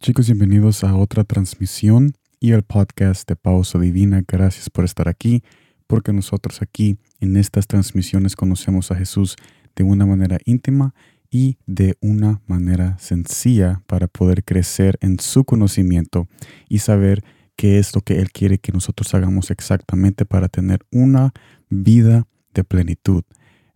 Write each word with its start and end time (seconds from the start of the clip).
Chicos, 0.00 0.26
bienvenidos 0.26 0.84
a 0.84 0.94
otra 0.94 1.24
transmisión 1.24 2.14
y 2.38 2.52
el 2.52 2.62
podcast 2.62 3.28
de 3.28 3.34
Pausa 3.34 3.80
Divina. 3.80 4.22
Gracias 4.26 4.70
por 4.70 4.84
estar 4.84 5.08
aquí, 5.08 5.42
porque 5.88 6.12
nosotros 6.12 6.62
aquí 6.62 6.98
en 7.18 7.36
estas 7.36 7.66
transmisiones 7.66 8.36
conocemos 8.36 8.92
a 8.92 8.94
Jesús 8.94 9.34
de 9.74 9.82
una 9.82 10.06
manera 10.06 10.38
íntima 10.44 10.94
y 11.32 11.58
de 11.66 11.96
una 12.00 12.40
manera 12.46 12.96
sencilla 13.00 13.82
para 13.88 14.06
poder 14.06 14.44
crecer 14.44 14.98
en 15.00 15.18
su 15.18 15.42
conocimiento 15.42 16.28
y 16.68 16.78
saber 16.78 17.24
qué 17.56 17.80
es 17.80 17.92
lo 17.96 18.00
que 18.00 18.20
Él 18.20 18.30
quiere 18.30 18.58
que 18.58 18.70
nosotros 18.70 19.12
hagamos 19.14 19.50
exactamente 19.50 20.24
para 20.24 20.48
tener 20.48 20.78
una 20.92 21.32
vida 21.70 22.28
de 22.54 22.62
plenitud. 22.62 23.24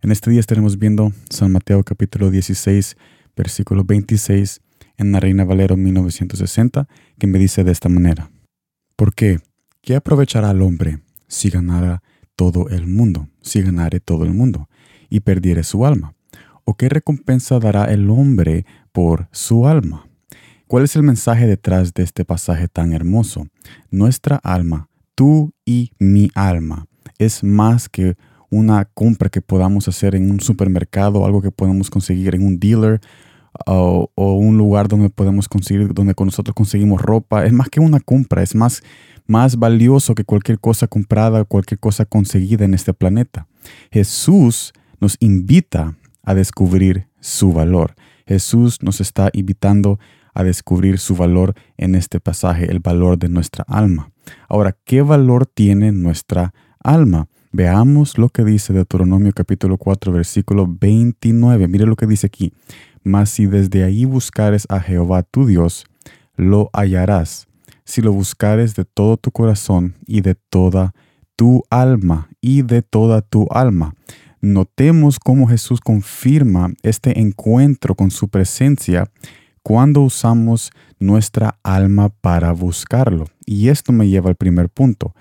En 0.01 0.13
este 0.13 0.31
día 0.31 0.39
estaremos 0.39 0.79
viendo 0.79 1.11
San 1.29 1.51
Mateo 1.51 1.83
capítulo 1.83 2.31
16, 2.31 2.95
versículo 3.35 3.83
26 3.83 4.61
en 4.97 5.11
la 5.11 5.19
Reina 5.19 5.43
Valero 5.43 5.77
1960, 5.77 6.87
que 7.17 7.27
me 7.27 7.39
dice 7.39 7.63
de 7.63 7.71
esta 7.71 7.89
manera. 7.89 8.31
¿Por 8.95 9.13
qué? 9.13 9.39
¿Qué 9.81 9.95
aprovechará 9.95 10.49
al 10.49 10.61
hombre 10.61 10.99
si 11.27 11.49
ganara 11.49 12.03
todo 12.35 12.69
el 12.69 12.87
mundo, 12.87 13.27
si 13.41 13.61
ganare 13.61 13.99
todo 13.99 14.23
el 14.23 14.33
mundo 14.33 14.69
y 15.09 15.21
perdiere 15.21 15.63
su 15.63 15.85
alma? 15.85 16.15
¿O 16.63 16.75
qué 16.75 16.89
recompensa 16.89 17.59
dará 17.59 17.85
el 17.85 18.09
hombre 18.09 18.65
por 18.91 19.27
su 19.31 19.67
alma? 19.67 20.07
¿Cuál 20.67 20.85
es 20.85 20.95
el 20.95 21.03
mensaje 21.03 21.45
detrás 21.45 21.93
de 21.93 22.03
este 22.03 22.25
pasaje 22.25 22.67
tan 22.67 22.93
hermoso? 22.93 23.47
Nuestra 23.91 24.37
alma, 24.37 24.89
tú 25.15 25.53
y 25.65 25.91
mi 25.99 26.29
alma, 26.33 26.87
es 27.17 27.43
más 27.43 27.89
que 27.89 28.15
una 28.49 28.85
compra 28.85 29.29
que 29.29 29.41
podamos 29.41 29.87
hacer 29.87 30.15
en 30.15 30.31
un 30.31 30.39
supermercado, 30.39 31.25
algo 31.25 31.41
que 31.41 31.51
podemos 31.51 31.89
conseguir 31.89 32.35
en 32.35 32.45
un 32.45 32.59
dealer 32.59 33.01
o, 33.65 34.09
un 34.15 34.57
lugar 34.57 34.87
donde 34.87 35.09
podemos 35.09 35.47
conseguir, 35.47 35.93
donde 35.93 36.15
con 36.15 36.27
nosotros 36.27 36.55
conseguimos 36.55 37.01
ropa. 37.01 37.45
Es 37.45 37.53
más 37.53 37.69
que 37.69 37.79
una 37.79 37.99
compra, 37.99 38.43
es 38.43 38.55
más, 38.55 38.83
más 39.27 39.57
valioso 39.57 40.15
que 40.15 40.23
cualquier 40.23 40.59
cosa 40.59 40.87
comprada, 40.87 41.43
cualquier 41.43 41.79
cosa 41.79 42.05
conseguida 42.05 42.65
en 42.65 42.73
este 42.73 42.93
planeta. 42.93 43.47
Jesús 43.91 44.73
nos 44.99 45.17
invita 45.19 45.95
a 46.23 46.33
descubrir 46.33 47.07
su 47.19 47.53
valor. 47.53 47.95
Jesús 48.25 48.81
nos 48.81 49.01
está 49.01 49.29
invitando 49.33 49.99
a 50.33 50.43
descubrir 50.43 50.97
su 50.97 51.15
valor 51.15 51.53
en 51.77 51.95
este 51.95 52.19
pasaje, 52.19 52.71
el 52.71 52.79
valor 52.79 53.17
de 53.17 53.29
nuestra 53.29 53.65
alma. 53.67 54.11
Ahora, 54.47 54.75
¿qué 54.83 55.01
valor 55.01 55.45
tiene 55.45 55.91
nuestra 55.91 56.53
alma? 56.79 57.27
Veamos 57.51 58.17
lo 58.17 58.29
que 58.29 58.43
dice 58.43 58.73
Deuteronomio 58.73 59.31
capítulo 59.31 59.77
4, 59.77 60.11
versículo 60.11 60.65
29. 60.67 61.67
Mire 61.67 61.85
lo 61.85 61.95
que 61.95 62.07
dice 62.07 62.25
aquí. 62.25 62.51
Mas 63.03 63.29
si 63.29 63.45
desde 63.45 63.83
ahí 63.83 64.05
buscares 64.05 64.65
a 64.69 64.79
Jehová 64.79 65.23
tu 65.23 65.45
Dios, 65.45 65.85
lo 66.35 66.69
hallarás, 66.73 67.47
si 67.83 68.01
lo 68.01 68.13
buscares 68.13 68.75
de 68.75 68.85
todo 68.85 69.17
tu 69.17 69.31
corazón 69.31 69.95
y 70.05 70.21
de 70.21 70.35
toda 70.35 70.93
tu 71.35 71.63
alma 71.69 72.29
y 72.41 72.61
de 72.61 72.81
toda 72.81 73.21
tu 73.21 73.47
alma. 73.51 73.95
Notemos 74.41 75.19
cómo 75.19 75.47
Jesús 75.47 75.79
confirma 75.79 76.73
este 76.81 77.19
encuentro 77.19 77.95
con 77.95 78.11
su 78.11 78.27
presencia 78.27 79.09
cuando 79.61 80.01
usamos 80.01 80.71
nuestra 80.99 81.57
alma 81.63 82.09
para 82.09 82.51
buscarlo. 82.51 83.25
Y 83.45 83.69
esto 83.69 83.93
me 83.93 84.09
lleva 84.09 84.29
al 84.29 84.35
primer 84.35 84.69
punto. 84.69 85.15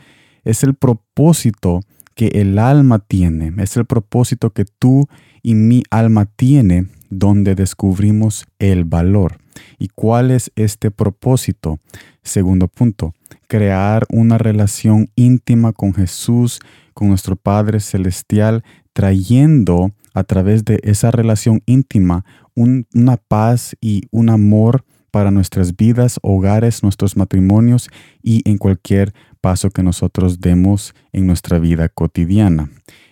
Es 0.45 0.65
el 0.65 0.75
propósito 0.75 1.81
que 2.15 2.29
el 2.35 2.59
alma 2.59 2.99
tiene, 2.99 3.53
es 3.63 3.77
el 3.77 3.87
propósito 3.87 4.51
que 4.51 4.65
tú 4.65 5.09
y 5.43 5.55
mi 5.55 5.83
alma 5.91 6.27
tiene 6.27 6.89
donde 7.13 7.55
descubrimos 7.55 8.47
el 8.59 8.85
valor. 8.85 9.39
¿Y 9.79 9.89
cuál 9.89 10.31
es 10.31 10.51
este 10.57 10.91
propósito? 10.91 11.79
Segundo 12.23 12.69
punto, 12.69 13.14
crear 13.48 14.07
una 14.09 14.39
relación 14.39 15.11
íntima 15.14 15.73
con 15.73 15.92
Jesús, 15.92 16.61
con 16.95 17.09
nuestro 17.09 17.36
Padre 17.36 17.81
Celestial, 17.81 18.64
trayendo 18.95 19.92
a 20.14 20.25
través 20.25 20.64
de 20.64 20.81
esa 20.83 21.11
relación 21.11 21.63
íntima 21.67 22.25
una 22.55 23.17
paz 23.17 23.77
y 23.81 24.03
un 24.11 24.31
amor 24.31 24.85
para 25.11 25.31
nuestras 25.31 25.77
vidas, 25.77 26.19
hogares, 26.23 26.83
nuestros 26.83 27.17
matrimonios 27.17 27.91
y 28.23 28.48
en 28.48 28.57
cualquier 28.57 29.13
paso 29.42 29.70
que 29.70 29.83
nosotros 29.83 30.41
demos 30.41 30.95
en 31.13 31.27
nuestra 31.27 31.59
vida 31.59 31.89
cotidiana. 31.91 32.70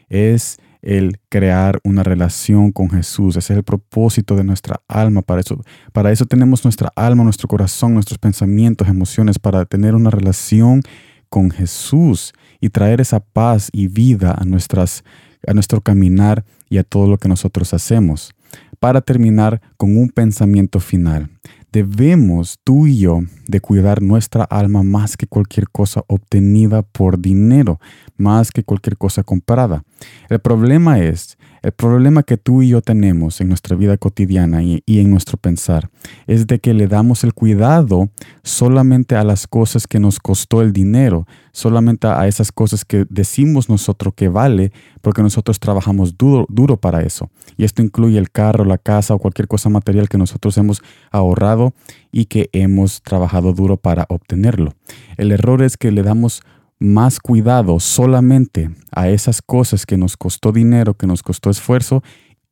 Es 0.09 0.59
el 0.83 1.21
crear 1.29 1.81
una 1.85 2.03
relación 2.03 2.73
con 2.73 2.91
Jesús. 2.91 3.37
Ese 3.37 3.53
es 3.53 3.59
el 3.59 3.65
propósito 3.65 4.37
de 4.37 4.45
nuestra 4.45 4.81
alma. 4.89 5.23
Para 5.23 5.41
eso, 5.41 5.63
para 5.93 6.13
eso 6.13 6.27
tenemos 6.27 6.65
nuestra 6.65 6.93
alma, 6.97 7.25
nuestro 7.25 7.49
corazón, 7.49 7.95
nuestros 7.95 8.19
pensamientos, 8.19 8.89
emociones, 8.89 9.39
para 9.39 9.65
tener 9.65 9.95
una 9.95 10.11
relación 10.11 10.83
con 11.29 11.51
Jesús 11.51 12.33
y 12.61 12.71
traer 12.71 13.01
esa 13.01 13.21
paz 13.21 13.69
y 13.73 13.89
vida 13.89 14.35
a, 14.37 14.45
nuestras, 14.45 15.05
a 15.47 15.55
nuestro 15.55 15.81
caminar 15.81 16.45
y 16.69 16.79
a 16.79 16.85
todo 16.85 17.09
lo 17.09 17.19
que 17.19 17.29
nosotros 17.29 17.73
hacemos. 17.75 18.33
Para 18.79 19.01
terminar 19.01 19.61
con 19.77 19.97
un 19.97 20.09
pensamiento 20.09 20.81
final 20.81 21.31
debemos 21.73 22.59
tú 22.65 22.87
y 22.87 22.99
yo 22.99 23.21
de 23.47 23.61
cuidar 23.61 24.03
nuestra 24.03 24.45
alma 24.45 24.83
más 24.83 25.17
que 25.17 25.27
cualquier 25.27 25.69
cosa 25.69 26.05
obtenida 26.09 26.83
por 26.83 27.21
dinero, 27.21 27.81
más 28.17 28.51
que 28.51 28.65
cualquier 28.65 28.97
cosa 28.97 29.23
comprada. 29.23 29.85
El 30.29 30.41
problema 30.41 30.99
es 30.99 31.39
el 31.63 31.73
problema 31.73 32.23
que 32.23 32.37
tú 32.37 32.63
y 32.63 32.69
yo 32.69 32.81
tenemos 32.81 33.41
en 33.41 33.49
nuestra 33.49 33.77
vida 33.77 33.97
cotidiana 33.97 34.63
y, 34.63 34.83
en 34.87 35.11
nuestro 35.11 35.37
pensar 35.37 35.91
es 36.27 36.47
de 36.47 36.59
que 36.59 36.75
le 36.75 36.87
damos 36.87 37.25
el 37.25 37.35
cuidado 37.35 38.11
solamente 38.43 39.17
a 39.17 39.25
las 39.25 39.47
cosas 39.47 39.87
que 39.87 40.01
nos 40.01 40.19
costó 40.19 40.63
el 40.63 40.73
dinero, 40.73 41.27
solamente 41.53 42.07
a 42.07 42.27
esas 42.27 42.53
cosas 42.53 42.85
que 42.85 43.07
decimos 43.09 43.69
nosotros 43.69 44.15
que 44.15 44.29
vale 44.29 44.73
porque 45.01 45.23
nosotros 45.23 45.61
trabajamos 45.61 46.17
duro, 46.17 46.47
duro 46.49 46.77
para 46.77 47.03
eso. 47.03 47.31
Y 47.57 47.65
esto 47.65 47.83
incluye 47.83 48.19
el 48.19 48.31
carro, 48.31 48.65
la 48.65 48.79
casa 48.79 49.15
o 49.15 49.19
cualquier 49.19 49.49
cosa 49.49 49.69
material 49.69 50.09
que 50.09 50.19
nosotros 50.19 50.57
hemos 50.59 50.83
ahorrado 51.11 51.75
y 52.13 52.27
que 52.27 52.49
hemos 52.53 53.03
trabajado 53.03 53.53
duro 53.53 53.77
para 53.77 54.07
obtenerlo. 54.09 54.75
El 55.17 55.33
error 55.33 55.63
es 55.63 55.77
que 55.77 55.91
le 55.91 56.03
damos 56.03 56.43
más 56.81 57.21
cuidado 57.21 57.79
solamente 57.79 58.71
a 58.91 59.11
esas 59.11 59.43
cosas 59.43 59.87
que 59.87 59.99
nos 59.99 60.17
costó 60.17 60.51
dinero, 60.51 60.95
que 60.95 61.07
nos 61.07 61.23
costó 61.23 61.51
esfuerzo, 61.51 62.03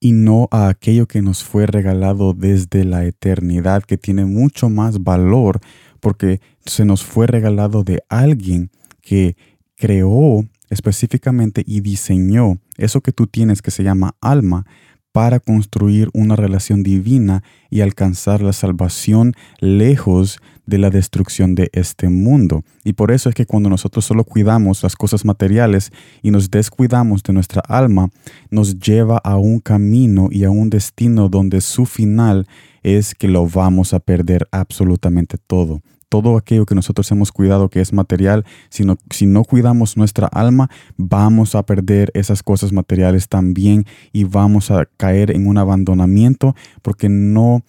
y 0.01 0.13
no 0.13 0.49
a 0.53 0.69
aquello 0.69 1.09
que 1.09 1.23
nos 1.23 1.43
fue 1.43 1.67
regalado 1.67 2.33
desde 2.35 2.85
la 2.85 3.05
eternidad, 3.05 3.83
que 3.83 3.99
tiene 3.99 4.25
mucho 4.27 4.69
más 4.69 5.03
valor 5.03 5.61
porque 5.99 6.41
se 6.65 6.85
nos 6.85 7.05
fue 7.05 7.27
regalado 7.27 7.83
de 7.83 8.05
alguien 8.09 8.71
que 9.01 9.37
creó 9.75 10.45
específicamente 10.71 11.65
y 11.67 11.81
diseñó 11.81 12.59
eso 12.77 13.01
que 13.01 13.13
tú 13.13 13.27
tienes 13.27 13.63
que 13.63 13.71
se 13.71 13.83
llama 13.83 14.15
alma 14.21 14.67
para 15.13 15.41
construir 15.41 16.11
una 16.13 16.37
relación 16.37 16.83
divina 16.83 17.43
y 17.71 17.81
alcanzar 17.81 18.43
la 18.43 18.53
salvación 18.53 19.35
lejos 19.59 20.39
de 20.69 20.77
la 20.77 20.91
destrucción 20.91 21.55
de 21.55 21.71
este 21.73 22.11
mundo. 22.11 22.63
Y 22.85 22.93
por 22.93 23.11
eso 23.11 23.31
es 23.31 23.35
que 23.35 23.47
cuando 23.47 23.71
nosotros 23.71 24.05
solo 24.05 24.25
cuidamos 24.25 24.83
las 24.83 24.97
cosas 24.97 25.25
materiales 25.25 25.91
y 26.23 26.31
nos 26.31 26.51
descuidamos 26.51 27.23
de 27.23 27.33
nuestra 27.33 27.63
alma, 27.67 28.11
nos 28.51 28.79
lleva 28.79 29.17
a 29.17 29.37
un 29.37 29.61
camino 29.61 30.29
y 30.31 30.45
a 30.45 30.51
un 30.51 30.69
destino 30.69 31.31
donde 31.31 31.63
su 31.63 31.87
final 31.87 32.47
es 32.83 33.15
que 33.15 33.29
lo 33.29 33.49
vamos 33.49 33.95
a 33.95 33.99
perder 33.99 34.47
absolutamente 34.53 35.39
todo 35.39 35.81
todo 36.11 36.39
aquello 36.39 36.65
que 36.65 36.75
nosotros 36.75 37.11
hemos 37.11 37.33
cuidado 37.33 37.69
que 37.69 37.83
es 37.83 37.93
material, 37.93 38.47
sino 38.71 38.97
si 39.11 39.27
no 39.27 39.45
cuidamos 39.45 39.99
nuestra 39.99 40.27
alma, 40.27 40.71
vamos 40.97 41.55
a 41.55 41.65
perder 41.65 42.11
esas 42.15 42.43
cosas 42.43 42.73
materiales 42.73 43.29
también 43.29 43.85
y 44.11 44.25
vamos 44.25 44.71
a 44.71 44.87
caer 44.97 45.31
en 45.31 45.47
un 45.47 45.59
abandonamiento 45.59 46.57
porque 46.81 47.11
no 47.11 47.63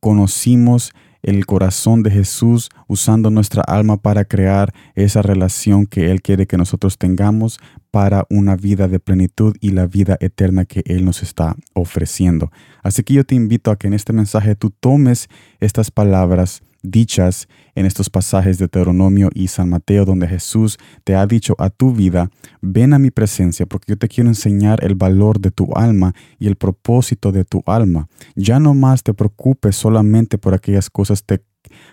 conocimos 0.00 0.94
el 1.22 1.46
corazón 1.46 2.02
de 2.02 2.10
Jesús 2.10 2.70
usando 2.88 3.30
nuestra 3.30 3.62
alma 3.62 3.96
para 3.96 4.24
crear 4.24 4.74
esa 4.94 5.22
relación 5.22 5.86
que 5.86 6.10
Él 6.10 6.22
quiere 6.22 6.46
que 6.46 6.56
nosotros 6.56 6.98
tengamos 6.98 7.58
para 7.90 8.26
una 8.30 8.56
vida 8.56 8.88
de 8.88 8.98
plenitud 8.98 9.54
y 9.60 9.70
la 9.70 9.86
vida 9.86 10.16
eterna 10.20 10.64
que 10.64 10.82
Él 10.86 11.04
nos 11.04 11.22
está 11.22 11.56
ofreciendo. 11.74 12.50
Así 12.82 13.02
que 13.02 13.14
yo 13.14 13.24
te 13.24 13.34
invito 13.34 13.70
a 13.70 13.76
que 13.76 13.86
en 13.86 13.94
este 13.94 14.12
mensaje 14.12 14.56
tú 14.56 14.70
tomes 14.70 15.28
estas 15.60 15.90
palabras 15.90 16.62
dichas 16.82 17.48
en 17.74 17.86
estos 17.86 18.10
pasajes 18.10 18.58
de 18.58 18.64
Deuteronomio 18.64 19.30
y 19.34 19.48
San 19.48 19.70
Mateo, 19.70 20.04
donde 20.04 20.28
Jesús 20.28 20.78
te 21.04 21.14
ha 21.14 21.26
dicho 21.26 21.54
a 21.58 21.70
tu 21.70 21.92
vida, 21.92 22.30
ven 22.60 22.92
a 22.92 22.98
mi 22.98 23.10
presencia 23.10 23.66
porque 23.66 23.92
yo 23.92 23.98
te 23.98 24.08
quiero 24.08 24.28
enseñar 24.28 24.84
el 24.84 24.94
valor 24.94 25.40
de 25.40 25.50
tu 25.50 25.72
alma 25.74 26.14
y 26.38 26.48
el 26.48 26.56
propósito 26.56 27.32
de 27.32 27.44
tu 27.44 27.62
alma. 27.66 28.08
Ya 28.34 28.58
no 28.60 28.74
más 28.74 29.02
te 29.02 29.14
preocupes 29.14 29.76
solamente 29.76 30.38
por 30.38 30.54
aquellas 30.54 30.90
cosas 30.90 31.24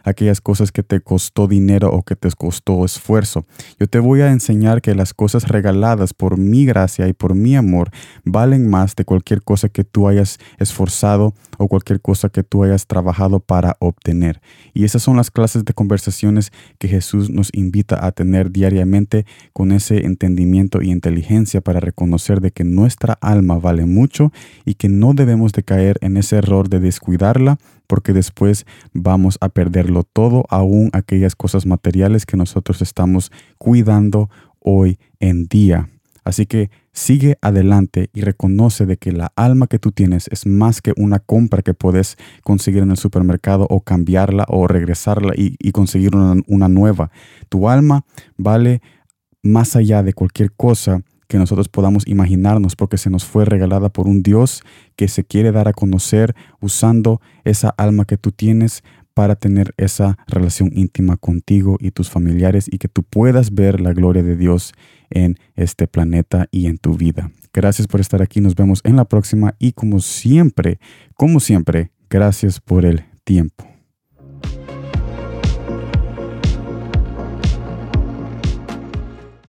aquellas 0.03 0.41
cosas 0.41 0.71
que 0.71 0.83
te 0.83 1.01
costó 1.01 1.47
dinero 1.47 1.91
o 1.91 2.03
que 2.03 2.15
te 2.15 2.30
costó 2.31 2.86
esfuerzo. 2.86 3.45
Yo 3.80 3.88
te 3.88 4.00
voy 4.00 4.21
a 4.21 4.31
enseñar 4.31 4.81
que 4.81 4.95
las 4.95 5.13
cosas 5.13 5.47
regaladas 5.47 6.13
por 6.13 6.38
mi 6.38 6.65
gracia 6.65 7.07
y 7.07 7.13
por 7.13 7.36
mi 7.36 7.56
amor 7.56 7.91
valen 8.24 8.69
más 8.69 8.95
de 8.95 9.06
cualquier 9.06 9.41
cosa 9.41 9.69
que 9.69 9.83
tú 9.83 10.07
hayas 10.07 10.39
esforzado 10.57 11.33
o 11.57 11.68
cualquier 11.68 12.01
cosa 12.01 12.30
que 12.30 12.44
tú 12.44 12.63
hayas 12.63 12.88
trabajado 12.88 13.39
para 13.39 13.75
obtener. 13.80 14.41
Y 14.74 14.86
esas 14.86 15.03
son 15.03 15.18
las 15.18 15.31
clases 15.31 15.65
de 15.65 15.74
conversaciones 15.74 16.51
que 16.77 16.88
Jesús 16.88 17.30
nos 17.30 17.50
invita 17.53 18.06
a 18.06 18.12
tener 18.12 18.51
diariamente 18.51 19.25
con 19.53 19.71
ese 19.71 20.06
entendimiento 20.06 20.81
y 20.81 20.92
inteligencia 20.92 21.62
para 21.62 21.80
reconocer 21.80 22.42
de 22.42 22.51
que 22.51 22.63
nuestra 22.63 23.18
alma 23.21 23.59
vale 23.59 23.85
mucho 23.85 24.31
y 24.65 24.75
que 24.75 24.89
no 24.89 25.13
debemos 25.13 25.51
de 25.51 25.63
caer 25.63 25.97
en 26.01 26.18
ese 26.18 26.38
error 26.38 26.69
de 26.69 26.80
descuidarla 26.80 27.57
porque 27.89 28.13
después 28.13 28.68
vamos 28.94 29.39
a 29.41 29.50
perderlo 29.50 30.03
todo, 30.03 30.45
aún 30.50 30.91
aquellas 30.94 31.36
cosas 31.36 31.65
materiales 31.65 32.27
que 32.27 32.38
nosotros 32.38 32.83
estamos 32.83 33.31
cuidando 33.57 34.30
hoy 34.59 35.00
en 35.19 35.47
día. 35.47 35.89
Así 36.24 36.45
que 36.45 36.69
sigue 36.94 37.39
adelante 37.41 38.12
y 38.13 38.21
reconoce 38.21 38.86
de 38.86 38.97
que 38.97 39.12
la 39.12 39.31
alma 39.36 39.65
que 39.65 39.80
tú 39.80 39.91
tienes 39.91 40.27
es 40.31 40.45
más 40.45 40.83
que 40.83 40.94
una 40.97 41.18
compra 41.18 41.63
que 41.63 41.74
puedes 41.74 42.15
conseguir 42.44 42.83
en 42.83 42.91
el 42.91 42.97
supermercado 42.97 43.65
o 43.68 43.81
cambiarla 43.81 44.45
o 44.50 44.68
regresarla 44.68 45.33
y, 45.35 45.71
conseguir 45.71 46.15
una, 46.15 46.39
una 46.45 46.68
nueva. 46.68 47.09
Tu 47.50 47.68
alma 47.69 48.06
vale 48.38 48.83
más 49.42 49.75
allá 49.75 50.03
de 50.03 50.13
cualquier 50.13 50.51
cosa 50.51 51.01
que 51.30 51.38
nosotros 51.38 51.70
podamos 51.70 52.06
imaginarnos 52.08 52.76
porque 52.76 52.98
se 52.98 53.10
nos 53.10 53.24
fue 53.24 53.46
regalada 53.46 53.90
por 53.90 54.08
un 54.08 54.24
Dios 54.24 54.64
que 54.98 55.08
se 55.08 55.24
quiere 55.24 55.52
dar 55.54 55.68
a 55.68 55.74
conocer 55.74 56.36
usando 56.60 57.22
esa 57.46 57.70
alma 57.78 58.04
que 58.06 58.18
tú 58.18 58.31
tienes 58.31 58.84
para 59.14 59.36
tener 59.36 59.74
esa 59.78 60.18
relación 60.28 60.72
íntima 60.74 61.18
contigo 61.18 61.78
y 61.80 61.92
tus 61.92 62.10
familiares 62.10 62.68
y 62.72 62.80
que 62.80 62.88
tú 62.88 63.04
puedas 63.04 63.54
ver 63.54 63.80
la 63.80 63.94
gloria 63.94 64.24
de 64.24 64.36
Dios 64.36 64.74
en 65.12 65.38
este 65.56 65.88
planeta 65.88 66.48
y 66.52 66.66
en 66.66 66.80
tu 66.80 66.96
vida. 66.96 67.31
Gracias 67.54 67.88
por 67.88 68.00
estar 68.00 68.22
aquí, 68.24 68.42
nos 68.42 68.56
vemos 68.56 68.81
en 68.84 68.96
la 68.96 69.06
próxima 69.06 69.56
y 69.60 69.74
como 69.74 70.00
siempre, 70.00 70.80
como 71.14 71.40
siempre, 71.40 71.92
gracias 72.10 72.60
por 72.60 72.86
el 72.86 73.04
tiempo. 73.24 73.69